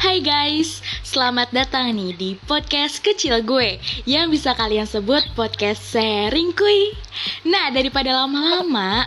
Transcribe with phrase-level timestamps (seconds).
[0.00, 3.76] Hai guys, selamat datang nih di podcast kecil gue
[4.08, 6.96] yang bisa kalian sebut podcast sharing kuy.
[7.44, 9.04] Nah, daripada lama-lama,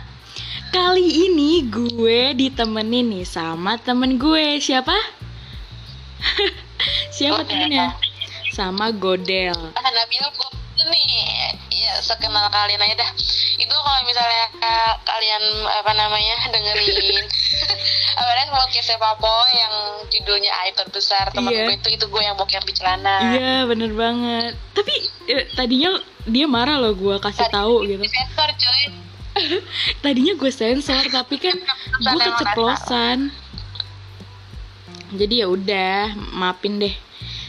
[0.70, 4.62] kali ini gue ditemenin nih sama temen gue.
[4.62, 4.94] Siapa?
[7.18, 7.98] Siapa temennya?
[8.54, 9.74] Sama Godel.
[9.74, 9.90] Ah,
[10.78, 11.58] nih
[12.00, 13.10] sekenal kalian aja dah
[13.54, 17.24] itu kalau misalnya ka- kalian apa namanya dengerin
[18.18, 19.74] apa namanya podcastnya Papo yang
[20.08, 21.66] judulnya aib terbesar teman Iya.
[21.66, 24.52] gue itu itu gue yang bokep di celana Iya, bener banget.
[24.72, 24.94] Tapi
[25.26, 25.94] eh, tadinya
[26.24, 28.00] dia marah loh gue kasih tahu gitu.
[28.00, 28.82] sensor cuy
[30.04, 31.58] Tadinya gue sensor tapi kan
[31.96, 33.34] gue keceplosan.
[35.14, 36.94] Jadi ya udah, maafin deh.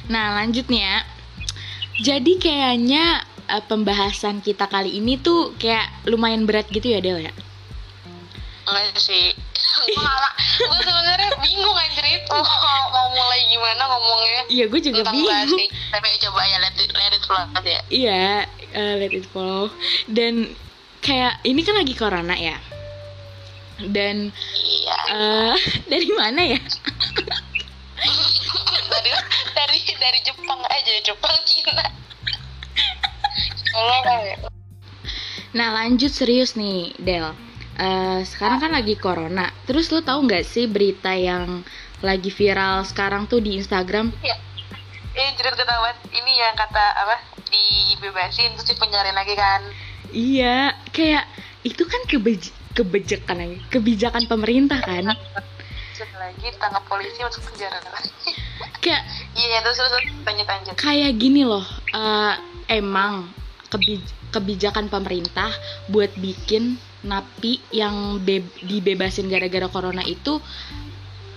[0.06, 0.98] Nah, lanjut nih ya.
[2.04, 7.34] Jadi kayaknya eh, pembahasan kita kali ini tuh kayak lumayan berat gitu ya, Del ya.
[8.66, 9.30] enggak sih
[9.86, 12.42] gue malah gue sebenarnya bingung anjir itu mau,
[12.96, 15.60] mau mulai gimana ngomongnya Iya, gue juga tentang bahas bingung.
[15.62, 18.26] sih tapi coba ya let it, let it flow aja ya Iya,
[18.74, 19.70] eh, let it flow.
[20.08, 20.50] Dan
[21.00, 22.58] kayak ini kan lagi corona ya.
[23.78, 25.56] Dan iya eh
[25.92, 26.58] dari mana ya?
[28.90, 29.12] dari
[29.54, 31.86] dari dari Jepang aja Jepang Cina
[35.56, 37.32] Nah lanjut serius nih Del.
[37.76, 39.52] Eh, Sekarang kan lagi corona.
[39.64, 41.64] Terus lo tahu nggak sih berita yang
[42.04, 44.12] lagi viral sekarang tuh di Instagram?
[44.20, 44.36] Ya
[45.16, 47.16] ini jerit ketahuan ini yang kata apa?
[47.48, 49.62] Dibebasin terus dipenjarain lagi kan?
[50.12, 51.24] Iya kayak
[51.64, 55.16] itu kan kebej kebijakan lagi Kebijakan pemerintah kan?
[56.20, 57.80] Lagi tangkap polisi masuk penjara.
[58.84, 59.08] Kayak
[59.40, 60.74] iya terus terus terus, lanjut lanjut.
[60.76, 61.64] kayak gini loh
[61.96, 62.34] eh,
[62.68, 63.32] Emang
[63.76, 65.52] kebij- kebijakan pemerintah
[65.92, 70.42] buat bikin napi yang be- dibebasin gara-gara corona itu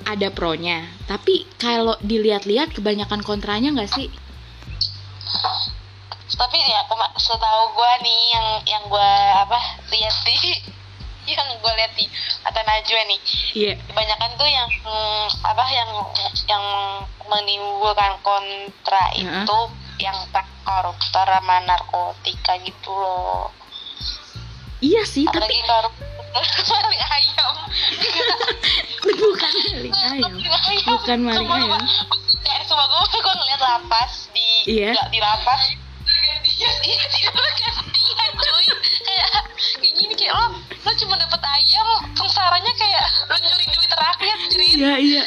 [0.09, 0.89] ada pronya.
[1.05, 4.09] Tapi kalau dilihat-lihat kebanyakan kontranya nggak sih?
[6.39, 6.81] Tapi ya
[7.19, 9.59] setahu gua nih yang yang gua apa
[9.91, 10.35] lihat di
[11.37, 12.09] yang gua lihat di
[12.47, 13.21] kata Najwa nih.
[13.53, 13.73] Iya.
[13.85, 15.91] Kebanyakan tuh yang mm, apa yang
[16.49, 16.65] yang
[17.29, 19.45] menimbulkan kontra Heeh.
[19.45, 19.59] itu
[20.01, 23.49] yang tak koruptor sama narkotika gitu loh.
[24.79, 26.07] Iya sih tapi apalagi koruptor
[26.85, 27.55] maling ayam.
[29.01, 30.33] Bukan maling ayam.
[30.87, 31.83] Bukan maling ayam.
[32.45, 34.93] kayak coba gue gue ngeliat lapas di Iya.
[34.93, 35.63] nggak di lapas.
[36.59, 36.99] Iya
[37.55, 38.67] gantian cuy
[39.07, 39.31] kayak
[39.79, 44.65] kayak gini kayak lo lo cuma dapet ayam sengsaranya kayak lo nyuri duit rakyat jadi
[44.75, 45.23] iya iya.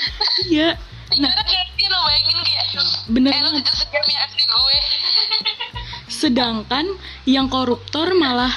[0.46, 0.70] Iya.
[1.08, 2.66] Tidurnya gantian lo bayangin kayak
[3.08, 4.78] bener eh lo sejamnya SD gue
[6.32, 6.86] sedangkan
[7.26, 8.56] yang koruptor malah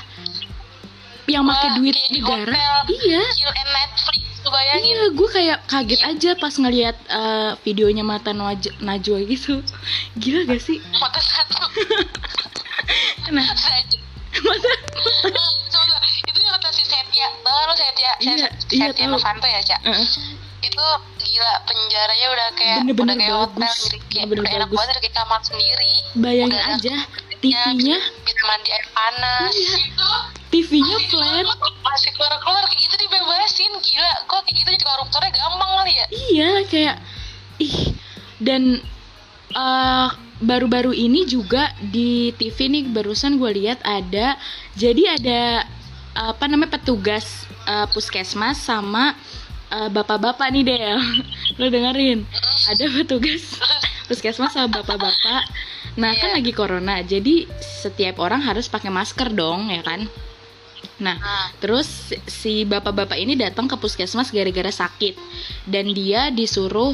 [1.27, 2.53] yang pakai duit di negara.
[2.53, 2.75] hotel.
[2.95, 3.23] iya.
[3.51, 4.85] and Netflix bayangin.
[4.87, 9.59] Iya, gue kayak kaget aja pas ngeliat eh, videonya mata Naj- Najwa gitu.
[10.15, 10.79] Gila gak sih?
[10.95, 11.59] mata satu.
[13.25, 14.71] Nah, mata
[15.67, 19.17] Coba, itu yang kata si Setia Tahu lo Setia Iya, Set- iya, Setia tahu.
[19.17, 19.81] Novanto ya Cak?
[19.83, 20.05] Eh,
[20.63, 20.84] itu
[21.19, 23.49] gila penjaranya udah kayak Bener-bener udah kayak bagus.
[23.49, 25.93] hotel jadi kayak Bener-bener udah enak banget kayak kamar sendiri.
[26.15, 26.95] Bayangin Udah aja
[27.44, 29.53] TV-nya, bisa mandi air panas.
[29.53, 29.77] Iya.
[29.77, 30.09] gitu
[30.55, 31.44] TV-nya flat.
[31.82, 33.72] masih keluar keluar kayak gitu dibebasin.
[33.82, 36.06] Gila kok kayak gitu jadi koruptornya gampang kali ya?
[36.15, 36.97] Iya, kayak
[37.60, 37.77] ih
[38.38, 38.83] dan
[39.54, 40.09] eh,
[40.43, 44.34] baru-baru ini juga di TV nih barusan gue lihat ada
[44.75, 45.43] jadi ada
[46.15, 49.15] apa namanya petugas eh, puskesmas sama
[49.75, 51.00] eh, bapak-bapak nih Del.
[51.59, 52.27] Lo dengerin?
[52.71, 53.59] Ada petugas
[54.06, 55.42] puskesmas sama bapak-bapak
[55.94, 56.37] nah kan Iya.
[56.41, 60.06] lagi corona jadi setiap orang harus pakai masker dong ya kan
[61.00, 65.16] nah nah Terus si bapak-bapak ini datang ke puskesmas gara-gara sakit
[65.65, 66.92] dan dia disuruh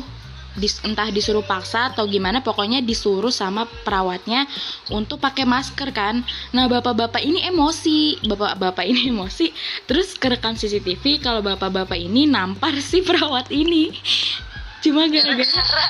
[0.57, 4.47] dis- entah disuruh paksa atau gimana pokoknya disuruh sama perawatnya
[4.91, 6.23] untuk pakai masker kan.
[6.51, 8.19] Nah, bapak-bapak ini emosi.
[8.27, 9.51] Bapak-bapak ini emosi.
[9.87, 13.95] Terus kerekam CCTV kalau bapak-bapak ini nampar si perawat ini.
[14.83, 15.87] Cuma gara-gara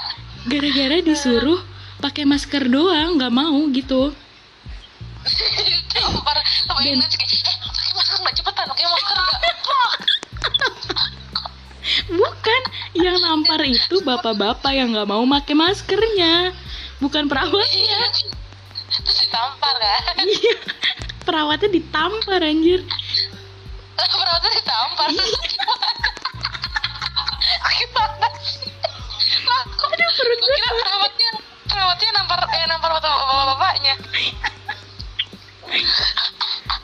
[0.48, 1.60] gara-gara disuruh
[2.00, 4.12] pakai masker doang, nggak mau gitu.
[6.81, 7.28] ngecek eh
[12.10, 12.62] Bukan,
[12.96, 16.54] yang nampar itu bapak-bapak yang nggak mau pakai maskernya,
[16.98, 18.00] bukan perawatnya.
[18.90, 20.56] terus ditampar kan Iya,
[21.22, 22.82] perawatnya ditampar anjir.
[23.94, 25.31] perawatnya ditampar terus
[27.70, 28.80] gimana sih
[29.67, 31.31] kok ada perut gue kira perawatnya
[31.69, 33.95] perawatnya nampar eh nampar foto bapak bapaknya.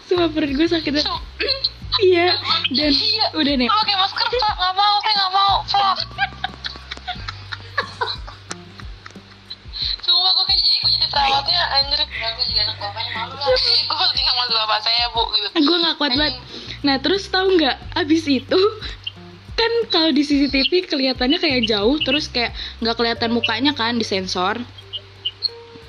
[0.07, 0.93] Semua perut gue sakit.
[1.97, 2.37] Iya
[2.71, 3.27] Dan iya.
[3.33, 3.69] udah nih.
[3.73, 4.55] Pakai masker pak.
[4.61, 5.55] Gak mau Saya gak mau.
[5.65, 5.97] Pak
[10.05, 12.01] Sumpah gue kayak jadi Gue jadi perawatnya Anjir.
[12.05, 13.49] Gue jadi anak bapaknya malu lah.
[13.49, 15.49] Gue lagi ngomong malu bapak saya bu gitu.
[15.57, 16.35] Gue gak kuat banget.
[16.85, 18.61] Nah terus tahu nggak Abis itu
[19.57, 22.53] kan kalau di CCTV kelihatannya kayak jauh terus kayak
[22.85, 24.61] nggak kelihatan mukanya kan disensor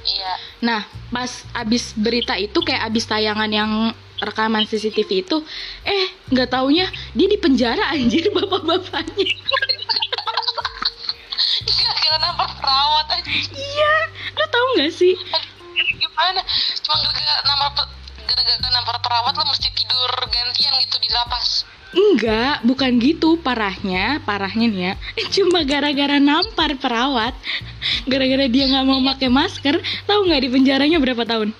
[0.08, 0.34] iya.
[0.64, 0.82] Nah
[1.12, 5.38] pas abis berita itu kayak abis tayangan yang rekaman CCTV itu
[5.84, 9.28] eh nggak taunya dia di penjara anjir bapak-bapaknya.
[11.68, 13.94] Gara-gara nampar perawat aja iya
[14.34, 15.14] lu tahu nggak sih?
[15.98, 16.42] Gimana?
[16.82, 17.92] Cuma gara-gara nampar pe-
[18.26, 21.57] gara-gara nampar perawat lo mesti tidur gantian gitu di lapas
[22.18, 24.94] Enggak, bukan gitu parahnya, parahnya nih ya.
[25.38, 27.38] Cuma gara-gara nampar perawat,
[28.04, 31.54] gara-gara dia nggak mau pakai masker, tahu nggak di penjaranya berapa tahun?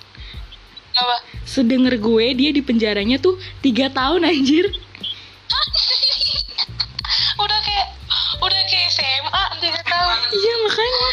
[0.90, 1.14] apa
[1.46, 4.66] Sedenger gue dia di penjaranya tuh tiga tahun anjir.
[7.38, 7.88] udah kayak
[8.36, 11.08] udah kayak SMA tiga tahun Iya makanya.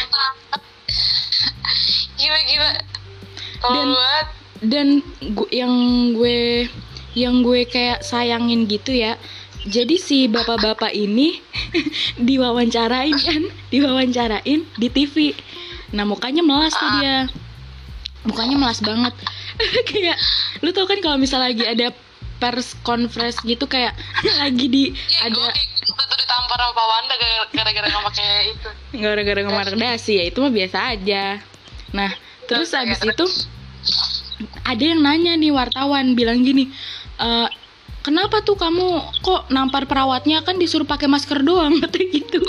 [2.18, 2.70] gila gila
[3.62, 4.26] Dan- banget
[4.56, 4.86] Dan
[5.38, 5.72] gu- yang
[6.12, 6.66] gue
[7.16, 9.16] yang gue kayak sayangin gitu ya.
[9.66, 11.40] Jadi si bapak-bapak ini
[12.28, 13.42] diwawancarain kan,
[13.72, 15.32] diwawancarain di TV.
[15.90, 17.26] Nah mukanya melas tuh dia,
[18.22, 19.16] mukanya melas banget.
[19.90, 20.14] kayak
[20.60, 21.90] lu tau kan kalau misal lagi ada
[22.36, 23.96] pers conference gitu kayak
[24.42, 28.68] lagi di Iya, ada gitu tuh ditampar sama Pak Wanda gara- gara-gara nggak pakai itu.
[29.00, 29.40] gara-gara
[29.72, 31.40] dasi ya itu mah biasa aja.
[31.96, 32.12] Nah
[32.44, 33.24] terus habis itu
[34.62, 36.68] ada yang nanya nih wartawan bilang gini,
[37.16, 37.48] "Eh,
[38.04, 42.40] kenapa tuh kamu kok nampar perawatnya kan disuruh pakai masker doang kata gitu.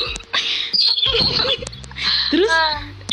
[2.28, 2.52] terus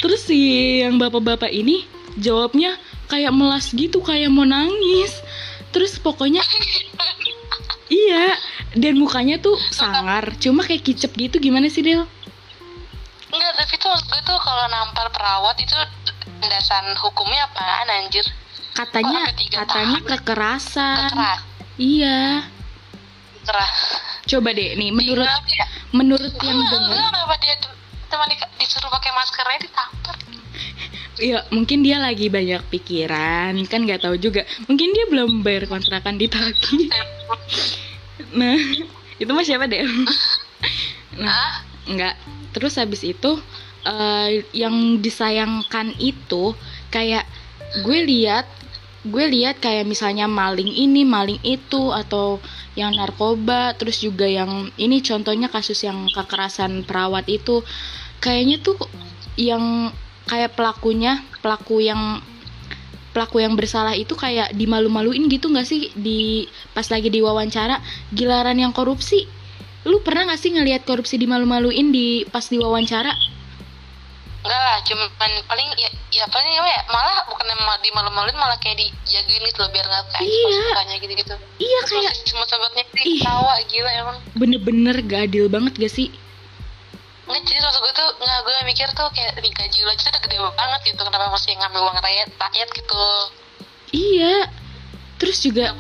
[0.03, 0.39] terus si
[0.83, 1.87] yang bapak-bapak ini
[2.19, 5.15] jawabnya kayak melas gitu kayak mau nangis.
[5.75, 6.43] Terus pokoknya
[7.91, 8.39] iya
[8.75, 12.07] dan mukanya tuh sangar, cuma kayak kicep gitu gimana sih Del?
[13.35, 15.75] Enggak, tapi tuh maksud gue tuh kalau nampar perawat itu
[16.43, 18.23] landasan hukumnya apaan anjir?
[18.75, 20.11] Katanya Oh, tiga katanya tahun.
[20.11, 20.99] kekerasan.
[21.07, 21.41] Kekeras.
[21.77, 22.21] Iya.
[23.41, 23.79] Keras.
[24.27, 25.67] Coba deh nih menurut Kenapa ya?
[25.91, 27.73] menurut yang dengar kenapa dia di-
[28.57, 30.17] disuruh pakai maskernya ditampar?
[31.15, 36.19] ya mungkin dia lagi banyak pikiran kan nggak tahu juga mungkin dia belum bayar kontrakan
[36.19, 36.91] di Taki
[38.35, 38.59] nah
[39.15, 39.87] itu mah siapa deh
[41.15, 41.53] nah Ah,
[41.87, 42.15] nggak
[42.51, 43.39] terus habis itu
[43.85, 46.51] eh, yang disayangkan itu
[46.89, 47.23] kayak
[47.77, 48.51] gue lihat
[49.05, 52.41] gue lihat kayak misalnya maling ini maling itu atau
[52.73, 57.61] yang narkoba terus juga yang ini contohnya kasus yang kekerasan perawat itu.
[58.25, 58.81] Kayaknya tuh
[59.37, 59.93] yang
[60.25, 62.25] kayak pelakunya pelaku yang
[63.13, 65.93] pelaku yang bersalah itu kayak dimalu-maluin gitu nggak sih?
[65.93, 67.85] Di pas lagi diwawancara
[68.17, 69.29] gilaran yang korupsi.
[69.85, 73.34] Lu pernah nggak sih ngelihat korupsi dimalu-maluin di pas diwawancara
[74.45, 75.09] enggak lah, cuman
[75.49, 79.87] paling ya, ya paling ya, malah bukan emang dimalu-maluin malah kayak dijagain gitu loh biar
[79.89, 80.61] nggak kayak Iya.
[80.69, 81.35] mukanya gitu-gitu.
[81.57, 84.19] iya kayak Cuma sobatnya ketawa gila emang.
[84.37, 86.13] bener-bener gak adil banget gak sih
[87.25, 90.21] Nggak, jadi maksud gue tuh, nggak gue mikir tuh kayak nih gaji lo aja udah
[90.21, 93.05] gede banget gitu, kenapa masih ngambil uang rakyat, rakyat gitu.
[93.97, 94.35] iya
[95.17, 95.73] terus juga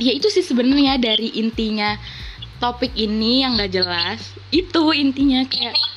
[0.00, 2.00] ya itu sih sebenarnya dari intinya
[2.56, 5.93] topik ini yang gak jelas itu intinya kayak Ini itu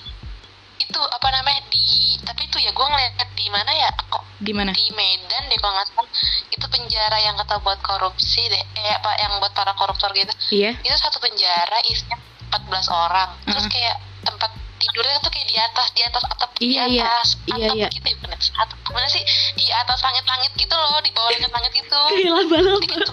[1.27, 4.71] apa namanya di tapi itu ya gue ngeliat di mana ya kok di mana?
[4.71, 6.07] di Medan deh kalau nggak salah.
[6.55, 10.31] Itu penjara yang kata buat korupsi deh eh apa yang buat para koruptor gitu.
[10.55, 10.79] Iya.
[10.79, 12.15] Itu satu penjara isinya
[12.47, 13.29] 14 orang.
[13.43, 13.75] Terus Heeh.
[13.75, 17.03] kayak tempat tidurnya tuh kayak di atas di atas atap Iya, di iya.
[17.11, 17.87] atas Iya, atap iya.
[17.91, 18.77] gitu ya bener atap.
[18.87, 19.23] Gimana sih?
[19.59, 22.01] Di atas langit-langit gitu loh di bawah langit-langit gitu.
[22.31, 23.11] Laba-laba Jadi gitu,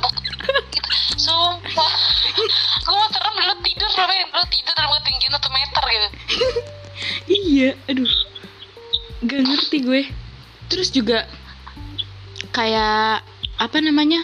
[0.71, 0.91] gitu.
[1.19, 1.93] sumpah.
[2.87, 6.09] Gue mau serem dulu tidur sampai dulu tidur dalam ketinggian satu meter gitu
[7.29, 8.11] iya aduh.
[9.25, 10.03] Gak ngerti gue.
[10.69, 11.29] Terus juga
[12.55, 13.25] kayak
[13.61, 14.21] apa namanya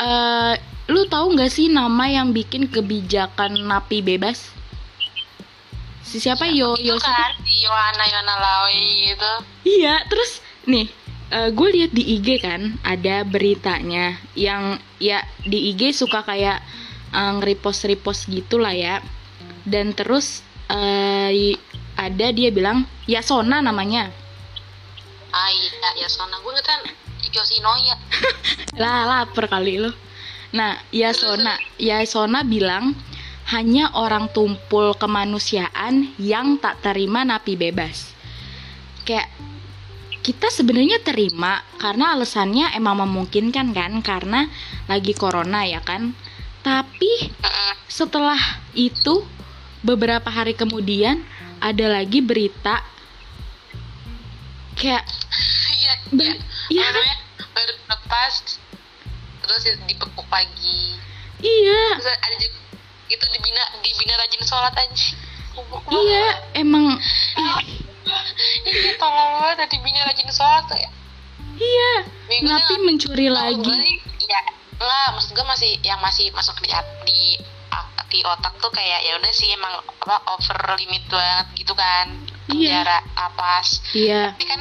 [0.00, 0.54] eh
[0.90, 4.50] lu tahu nggak sih nama yang bikin kebijakan napi bebas?
[6.02, 6.50] Si siapa?
[6.50, 7.14] Yo itu yo siapa?
[7.14, 9.32] kan si Yohana Yohana Lawi gitu.
[9.78, 10.90] Iya, terus nih
[11.30, 16.58] gue lihat di IG kan ada beritanya yang ya di IG suka kayak
[17.14, 18.98] uh, nge-repost repost gitulah ya.
[19.62, 21.60] Dan terus eh, y-
[22.00, 24.08] ada dia bilang Yasona namanya.
[25.30, 26.80] ah iya ya Sona gue ngetan
[27.30, 27.94] Yoshinoya
[28.82, 29.92] Lah lapar kali lo.
[30.50, 32.96] Nah, Yasona Yasona bilang
[33.54, 38.10] hanya orang tumpul kemanusiaan yang tak terima napi bebas.
[39.06, 39.30] Kayak
[40.20, 44.50] kita sebenarnya terima karena alasannya emang memungkinkan kan karena
[44.90, 46.14] lagi corona ya kan.
[46.60, 47.30] Tapi
[47.86, 48.38] setelah
[48.74, 49.24] itu
[49.80, 51.24] beberapa hari kemudian
[51.60, 52.82] ada lagi berita
[54.76, 55.04] kayak
[55.76, 56.32] iya iya.
[56.72, 57.18] iya apa kan?
[57.52, 58.34] baru lepas
[59.44, 60.96] terus dibekuk lagi
[61.44, 62.00] iya.
[62.00, 62.36] Terus ada
[63.10, 65.08] itu dibina dibina rajin sholat aja
[65.92, 66.26] iya
[66.56, 66.96] emang
[67.36, 67.54] iya.
[68.96, 70.90] Tolong banget dibina rajin sholat ya.
[71.60, 71.92] Iya
[72.38, 74.40] tapi mencuri lagi gua sih, ya
[74.80, 76.70] enggak maksud gue masih yang masih masuk di
[77.04, 77.20] di
[78.10, 82.10] di otak tuh kayak ya udah sih emang apa over limit banget gitu kan.
[82.50, 82.82] Iya.
[82.82, 83.78] penjara apas.
[83.94, 84.34] Iya.
[84.34, 84.60] Tapi kan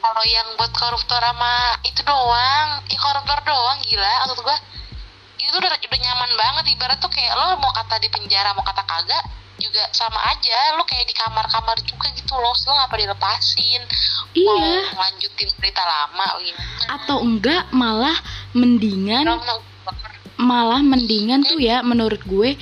[0.00, 4.12] kalau yang buat koruptor sama itu doang ya koruptor doang gila.
[4.24, 4.56] Maksud gua
[5.36, 6.64] itu tuh udah, udah nyaman banget.
[6.72, 9.24] Ibarat tuh kayak lo mau kata di penjara mau kata kagak
[9.60, 10.80] juga sama aja.
[10.80, 12.56] Lo kayak di kamar-kamar juga gitu loh.
[12.56, 13.82] Lo ngapa dilepasin.
[14.32, 14.88] Iya.
[14.96, 18.14] Mau lanjutin cerita lama gimana atau enggak malah
[18.54, 19.26] mendingan
[20.36, 22.54] malah mendingan tuh ya menurut gue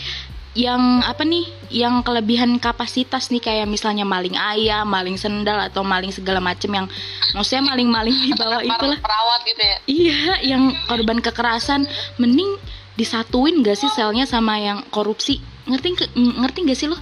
[0.54, 6.14] yang apa nih yang kelebihan kapasitas nih kayak misalnya maling ayam, maling sendal atau maling
[6.14, 6.86] segala macem yang
[7.34, 8.98] maksudnya maling-maling di bawah itulah.
[9.02, 12.54] perawat gitu ya Iya, yang korban kekerasan mending
[12.94, 15.42] disatuin gak sih selnya sama yang korupsi?
[15.66, 16.98] Ngerti nge- ngerti gak sih lo?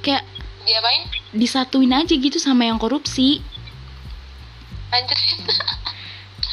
[0.00, 0.24] Kayak
[0.64, 3.44] diapain disatuin aja gitu sama yang korupsi.
[4.88, 5.18] anjir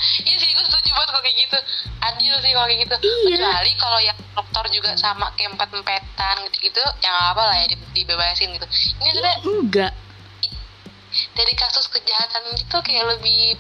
[0.28, 1.58] Iya sih gue setuju banget kalau kayak gitu
[2.02, 3.38] Adil sih kalau kayak gitu Iya.
[3.38, 7.92] Kecuali kalau yang koruptor juga sama kayak empet-empetan gitu-gitu Ya nggak apa lah ya di-
[7.94, 8.68] dibebasin gitu
[9.00, 9.94] Ini sudah Enggak.
[11.38, 13.54] dari kasus kejahatan itu kayak lebih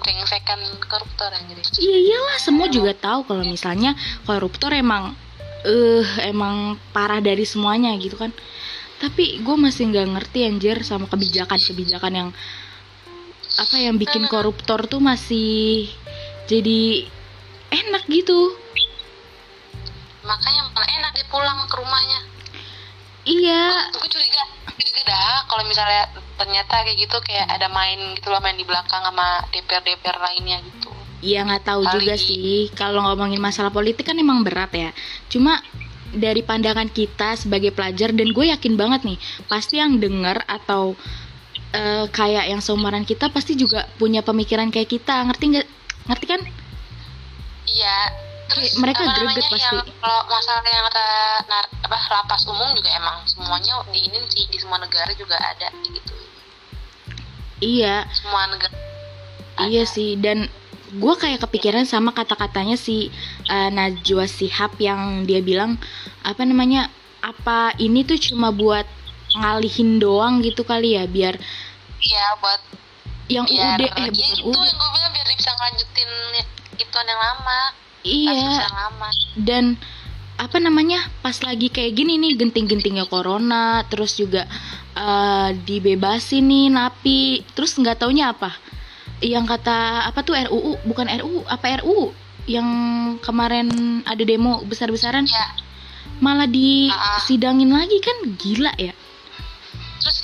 [0.00, 5.16] brengsekan koruptor anjir Iya iyalah semua juga tahu kalau misalnya koruptor emang
[5.60, 8.32] eh emang parah dari semuanya gitu kan.
[8.96, 12.28] Tapi gue masih nggak ngerti anjir sama kebijakan-kebijakan yang
[13.60, 15.84] apa yang bikin koruptor tuh masih
[16.48, 17.04] jadi
[17.68, 18.56] enak gitu.
[20.24, 22.20] Makanya malah enak dia pulang ke rumahnya
[23.20, 24.42] Iya, Gue curiga
[24.80, 26.08] juga dah kalau misalnya
[26.40, 30.88] ternyata kayak gitu kayak ada main gitu loh main di belakang sama DPR-DPR lainnya gitu
[31.20, 31.92] Iya nggak tahu Kali.
[32.00, 32.72] juga sih.
[32.72, 34.90] Kalau ngomongin masalah politik kan emang berat ya.
[35.28, 35.60] Cuma
[36.16, 40.96] dari pandangan kita sebagai pelajar dan gue yakin banget nih, pasti yang denger atau
[41.74, 45.26] eh, kayak yang seumuran kita pasti juga punya pemikiran kayak kita.
[45.26, 45.68] Ngerti nggak?
[46.10, 46.40] Ngerti kan?
[47.70, 47.98] Iya,
[48.50, 49.62] terus mereka apa greget pasti.
[49.62, 51.06] Yang, kalau masalah yang ada
[51.46, 55.70] nar, apa lapas umum juga emang semuanya di ini sih di semua negara juga ada
[55.86, 56.14] gitu.
[57.60, 58.72] Iya, Semua negara.
[59.68, 60.16] iya sih.
[60.16, 60.48] Dan
[60.96, 63.12] gue kayak kepikiran sama kata-katanya si
[63.46, 65.76] eh, Najwa Shihab yang dia bilang
[66.24, 66.88] apa namanya?
[67.20, 68.88] Apa ini tuh cuma buat
[69.36, 71.38] ngalihin doang gitu kali ya biar
[72.00, 72.60] Iya buat
[73.30, 76.10] yang biar UUD eh ya bukan itu UUD yang gue bilang biar bisa ngelanjutin
[76.80, 77.60] itu yang lama.
[78.00, 78.32] Iya.
[78.64, 79.08] Yang lama.
[79.36, 79.64] dan
[80.40, 84.48] apa namanya pas lagi kayak gini nih genting-gentingnya corona terus juga
[84.96, 87.44] eh, dibebasin nih napi.
[87.52, 88.56] Terus nggak taunya apa?
[89.20, 92.16] Yang kata apa tuh RUU bukan RUU apa RUU
[92.48, 92.66] yang
[93.20, 95.28] kemarin ada demo besar-besaran.
[95.28, 95.46] Ya,
[96.24, 96.50] malah Ah.
[96.50, 98.16] disidangin lagi kan?
[98.40, 98.96] Gila ya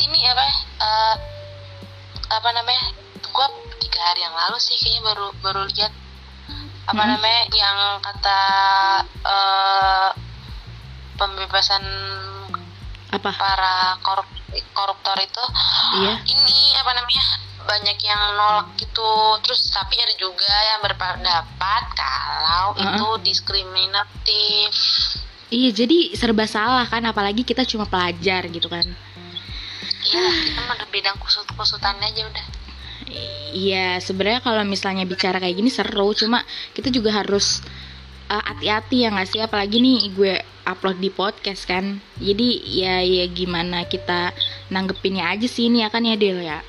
[0.07, 0.47] ini apa
[0.79, 1.15] eh,
[2.31, 2.85] apa namanya?
[3.27, 3.47] Gue
[3.83, 5.93] tiga hari yang lalu sih kayaknya baru baru lihat
[6.87, 7.11] apa Hmm.
[7.19, 8.41] namanya yang kata
[9.27, 10.11] eh,
[11.19, 11.83] pembebasan
[13.11, 14.29] apa para korup
[14.71, 15.45] koruptor itu
[15.99, 17.25] iya ini apa namanya
[17.67, 19.11] banyak yang nolak gitu
[19.43, 22.83] terus tapi ada juga yang berpendapat kalau Uh-uh.
[22.87, 24.71] itu diskriminatif
[25.51, 28.87] iya jadi serba salah kan apalagi kita cuma pelajar gitu kan
[30.07, 32.47] ya kita mah bidang kusut kusutannya aja udah
[33.57, 36.43] Iya, sebenarnya kalau misalnya bicara kayak gini seru, cuma
[36.75, 37.63] kita juga harus
[38.29, 40.35] uh, hati-hati ya nggak sih, apalagi nih gue
[40.67, 42.03] upload di podcast kan.
[42.19, 44.35] Jadi ya ya gimana kita
[44.75, 46.61] nanggepinnya aja sih ini ya kan ya Del ya.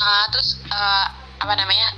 [0.00, 1.06] Ah, terus eh,
[1.42, 1.92] apa namanya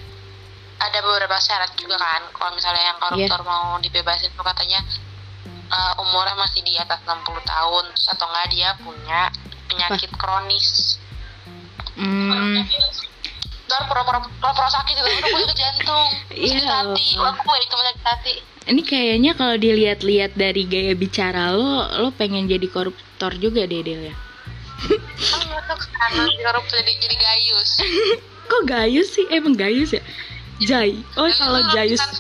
[0.81, 4.81] ada beberapa syarat juga kan kalau misalnya yang koruptor mau dibebasin tuh katanya
[5.47, 9.21] eh, umurnya masih di atas 60 tahun terus atau enggak dia punya
[9.71, 10.99] penyakit kronis
[11.97, 12.61] Hmm,
[13.65, 18.35] ntar pura-pura sakit gitu gue sakit jantung Iya sakit hati gue itu sakit hati
[18.67, 24.13] ini kayaknya kalau dilihat-lihat dari gaya bicara lo, lo pengen jadi koruptor juga deh Del
[24.13, 24.15] ya.
[25.73, 27.71] kan si koruptor jadi jadi gayus
[28.47, 29.27] Kok gayus sih?
[29.31, 30.03] Emang gayus ya?
[30.63, 30.97] Jai.
[31.19, 32.01] Oh kalau Jayus.
[32.01, 32.15] kan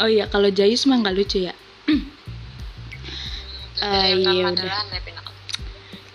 [0.00, 1.54] Oh iya kalau Jayus mah nggak lucu ya.
[3.80, 4.76] Ah, iya udah.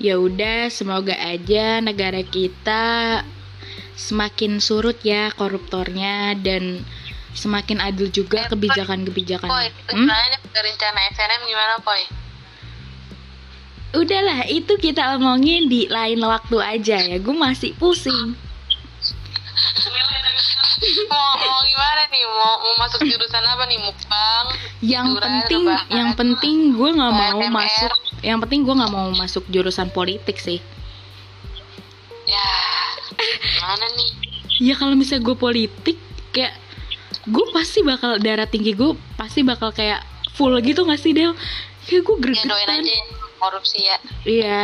[0.06, 3.26] Ya udah, semoga aja negara kita
[3.98, 6.86] semakin surut ya koruptornya dan
[7.34, 9.50] semakin adil juga Eh, kebijakan-kebijakan.
[9.50, 10.06] Poy, Hmm?
[10.54, 12.02] rencana SNM gimana Poy?
[13.96, 17.18] Udahlah, itu kita omongin di lain waktu aja ya.
[17.18, 18.38] Gue masih pusing.
[21.10, 24.46] mau mau gimana nih mau mau masuk jurusan apa nih mukbang
[24.84, 27.56] yang penting yang penting gue nggak mau ASMR.
[27.56, 27.94] masuk
[28.26, 30.58] yang penting gue nggak mau masuk jurusan politik sih.
[32.26, 32.50] Ya
[33.62, 34.12] mana nih?
[34.66, 35.98] Ya kalau misalnya gue politik
[36.34, 36.58] kayak
[37.30, 40.02] gue pasti bakal darah tinggi gue pasti bakal kayak
[40.34, 41.38] full gitu gak sih Del?
[41.86, 42.82] Kayak gue ya gregetan.
[42.82, 43.04] aja ya,
[43.38, 43.98] korupsi ya.
[44.26, 44.64] Iya,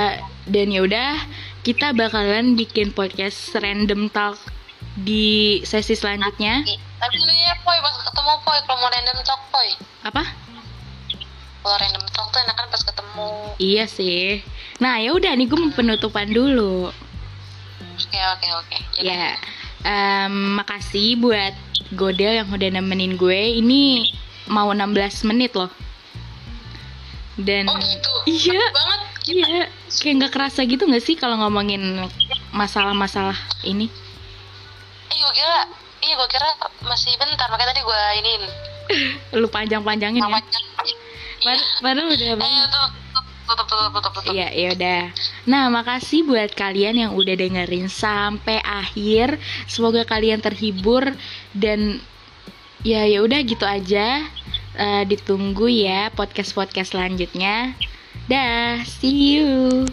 [0.50, 1.14] dan ya udah
[1.62, 4.42] kita bakalan bikin podcast random talk
[4.98, 6.66] di sesi selanjutnya.
[6.98, 9.70] Tapi ya pas ketemu poy kalau mau random talk poy
[10.02, 10.41] Apa?
[11.62, 13.30] Kalau random talk tuh enakan pas ketemu
[13.62, 14.42] Iya sih.
[14.82, 16.90] Nah, ya udah nih gue mau penutupan dulu.
[18.02, 19.38] oke oke oke Ya,
[20.30, 21.54] makasih buat
[21.94, 23.62] Godel yang udah nemenin gue.
[23.62, 24.10] Ini
[24.50, 25.70] mau 16 menit loh.
[27.38, 28.58] Dan oh gitu Iya.
[28.58, 29.48] Cepet banget iya,
[30.02, 32.02] kayak nggak kerasa gitu nggak sih kalau ngomongin
[32.52, 33.88] masalah-masalah ini?
[35.14, 35.60] Iya gue kira
[36.02, 36.50] Iya gue kira
[36.82, 38.44] masih bentar Makanya tadi gue iniin
[39.42, 40.26] Lu panjang-panjangin ya.
[40.26, 40.71] Namanya
[41.82, 42.68] Padahal udah Eh banyak.
[42.70, 42.92] tutup
[43.42, 45.02] Tutup tutup tutup tutup Iya, ya udah.
[45.50, 49.42] Nah, makasih buat kalian yang udah dengerin sampai akhir.
[49.68, 51.04] Semoga kalian terhibur
[51.52, 52.00] dan
[52.86, 54.24] ya ya udah gitu aja.
[54.72, 57.76] Eh, ditunggu ya podcast-podcast selanjutnya.
[58.32, 59.84] Dah, see you.